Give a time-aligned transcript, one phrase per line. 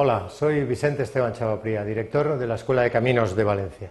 [0.00, 3.90] Hola, soy Vicente Esteban Chavapría, director de la Escuela de Caminos de Valencia.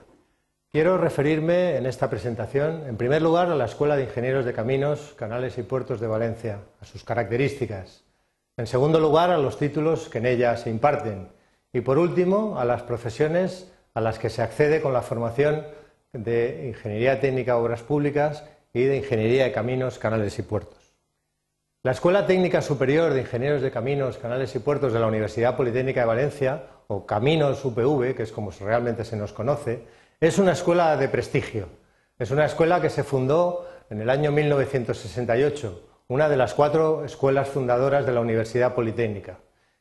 [0.71, 5.13] Quiero referirme en esta presentación, en primer lugar, a la Escuela de Ingenieros de Caminos,
[5.17, 8.05] Canales y Puertos de Valencia, a sus características.
[8.55, 11.27] En segundo lugar, a los títulos que en ella se imparten.
[11.73, 15.65] Y por último, a las profesiones a las que se accede con la formación
[16.13, 20.76] de Ingeniería Técnica Obras Públicas y de Ingeniería de Caminos, Canales y Puertos.
[21.87, 26.01] La Escuela Técnica Superior de Ingenieros de Caminos, Canales y Puertos de la Universidad Politécnica
[26.01, 29.85] de Valencia, o Caminos UPV, que es como realmente se nos conoce,
[30.19, 31.69] es una escuela de prestigio.
[32.19, 37.47] Es una escuela que se fundó en el año 1968, una de las cuatro escuelas
[37.47, 39.37] fundadoras de la Universidad Politécnica.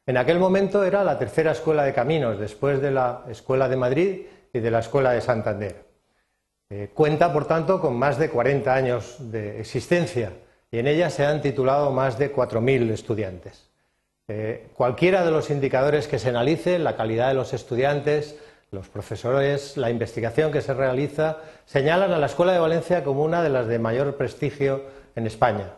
[0.06, 4.26] En aquel momento era la tercera escuela de caminos, después de la Escuela de Madrid
[4.52, 5.84] y de la Escuela de Santander.
[6.70, 10.30] Eh, cuenta, por tanto, con más de 40 años de existencia
[10.76, 13.70] y en ella se han titulado más de 4.000 estudiantes.
[14.28, 18.38] Eh, cualquiera de los indicadores que se analice, la calidad de los estudiantes,
[18.70, 23.42] los profesores, la investigación que se realiza, señalan a la Escuela de Valencia como una
[23.42, 24.82] de las de mayor prestigio
[25.14, 25.72] en España.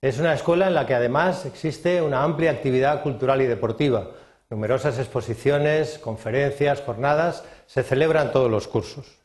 [0.00, 4.10] Es una escuela en la que además existe una amplia actividad cultural y deportiva.
[4.50, 9.21] Numerosas exposiciones, conferencias, jornadas se celebran todos los cursos.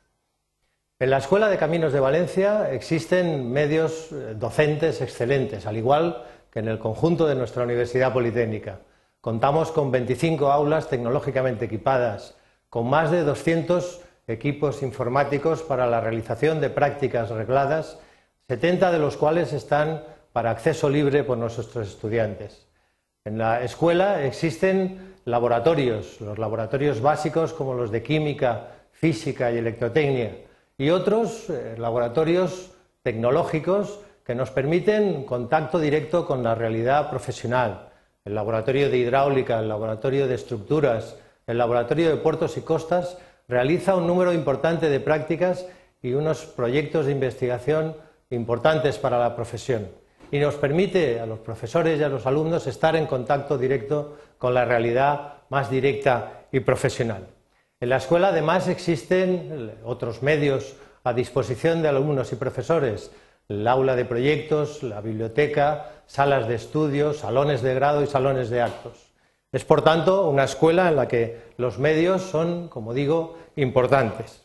[0.99, 6.57] En la Escuela de Caminos de Valencia existen medios eh, docentes excelentes, al igual que
[6.57, 8.79] en el conjunto de nuestra Universidad Politécnica.
[9.21, 12.35] Contamos con 25 aulas tecnológicamente equipadas,
[12.71, 17.99] con más de 200 equipos informáticos para la realización de prácticas regladas,
[18.47, 22.65] 70 de los cuales están para acceso libre por nuestros estudiantes.
[23.23, 30.46] En la escuela existen laboratorios, los laboratorios básicos como los de química, física y electrotecnia,
[30.77, 37.89] y otros eh, laboratorios tecnológicos que nos permiten contacto directo con la realidad profesional.
[38.25, 41.17] El laboratorio de hidráulica, el laboratorio de estructuras,
[41.47, 43.17] el laboratorio de puertos y costas
[43.47, 45.65] realiza un número importante de prácticas
[46.01, 47.95] y unos proyectos de investigación
[48.29, 49.87] importantes para la profesión
[50.31, 54.53] y nos permite a los profesores y a los alumnos estar en contacto directo con
[54.53, 57.36] la realidad más directa y profesional.
[57.79, 63.11] En la escuela además existen otros medios a disposición de alumnos y profesores,
[63.49, 68.63] el aula de proyectos, la biblioteca, salas de estudio, salones de grado y salones de
[68.63, 69.11] actos.
[69.51, 74.43] Es, por tanto, una escuela en la que los medios son, como digo, importantes.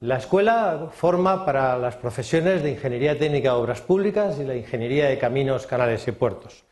[0.00, 5.08] La escuela forma para las profesiones de Ingeniería Técnica de Obras Públicas y la Ingeniería
[5.08, 6.64] de Caminos, Canales y Puertos.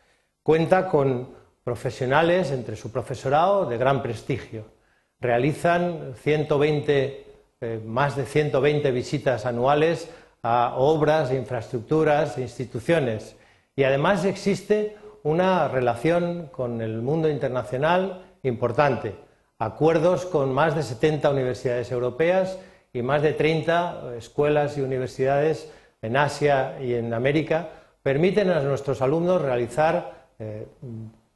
[0.43, 1.29] Cuenta con
[1.63, 4.77] profesionales entre su profesorado de gran prestigio
[5.21, 7.27] realizan 120,
[7.61, 10.11] eh, más de 120 visitas anuales
[10.43, 13.37] a obras, infraestructuras instituciones.
[13.75, 19.17] Y además existe una relación con el mundo internacional importante,
[19.59, 22.59] acuerdos con más de 70 universidades europeas
[22.93, 27.71] y más de 30 escuelas y universidades en Asia y en América
[28.03, 30.67] permiten a nuestros alumnos realizar eh,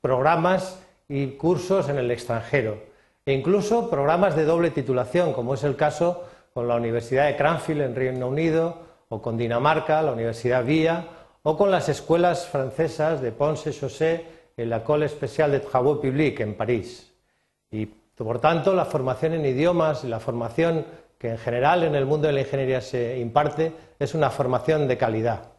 [0.00, 2.91] programas y cursos en el extranjero
[3.24, 7.82] e incluso programas de doble titulación, como es el caso con la Universidad de Cranfield
[7.82, 11.06] en Reino Unido, o con Dinamarca, la Universidad Vía,
[11.42, 16.40] o con las escuelas francesas de Ponce Chaussee en la École Spéciale de Travaux Publics
[16.40, 17.12] en París.
[17.70, 20.84] Y por tanto, la formación en idiomas y la formación
[21.18, 24.98] que en general en el mundo de la ingeniería se imparte es una formación de
[24.98, 25.52] calidad.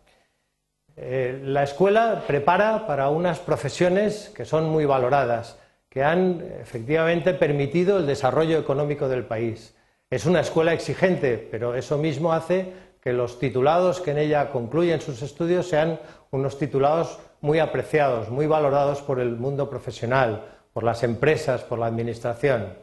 [0.95, 5.57] Eh, la escuela prepara para unas profesiones que son muy valoradas
[5.93, 9.75] que han efectivamente permitido el desarrollo económico del país.
[10.09, 15.01] Es una escuela exigente, pero eso mismo hace que los titulados que en ella concluyen
[15.01, 15.99] sus estudios sean
[16.31, 21.85] unos titulados muy apreciados, muy valorados por el mundo profesional, por las empresas, por la
[21.85, 22.73] administración.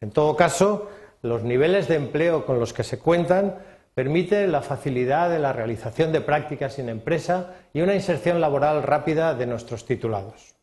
[0.00, 0.90] En todo caso,
[1.22, 3.58] los niveles de empleo con los que se cuentan
[3.94, 9.36] permiten la facilidad de la realización de prácticas en empresa y una inserción laboral rápida
[9.36, 10.55] de nuestros titulados.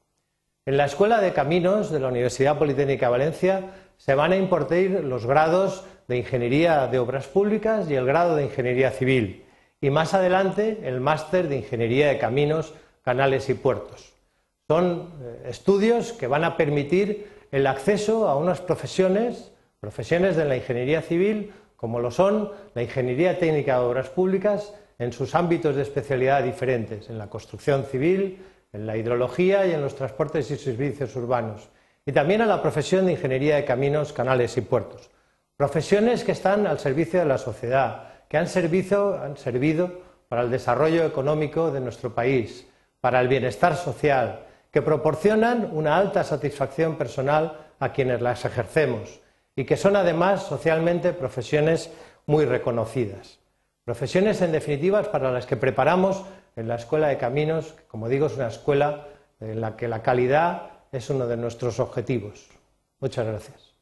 [0.65, 5.03] En la Escuela de Caminos de la Universidad Politécnica de Valencia se van a impartir
[5.03, 9.43] los grados de Ingeniería de Obras Públicas y el grado de Ingeniería Civil
[9.81, 12.73] y más adelante el máster de Ingeniería de Caminos,
[13.03, 14.13] Canales y Puertos.
[14.69, 19.51] Son eh, estudios que van a permitir el acceso a unas profesiones,
[19.81, 25.11] profesiones de la ingeniería civil, como lo son la Ingeniería Técnica de Obras Públicas en
[25.11, 28.39] sus ámbitos de especialidad diferentes, en la construcción civil,
[28.73, 31.69] en la hidrología y en los transportes y servicios urbanos,
[32.05, 35.09] y también a la profesión de ingeniería de caminos, canales y puertos.
[35.55, 41.05] Profesiones que están al servicio de la sociedad, que han, han servido para el desarrollo
[41.05, 42.67] económico de nuestro país,
[42.99, 44.39] para el bienestar social,
[44.71, 49.21] que proporcionan una alta satisfacción personal a quienes las ejercemos
[49.55, 51.91] y que son además socialmente profesiones
[52.25, 53.39] muy reconocidas.
[53.85, 56.23] Profesiones en definitiva para las que preparamos
[56.55, 59.07] en la Escuela de Caminos, que como digo es una escuela
[59.39, 62.49] en la que la calidad es uno de nuestros objetivos.
[62.99, 63.72] Muchas gracias.